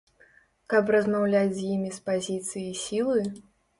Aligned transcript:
Каб 0.73 0.87
размаўляць 0.95 1.53
з 1.57 1.61
імі 1.73 1.91
з 1.99 2.03
пазіцыі 2.07 2.75
сілы? 2.85 3.19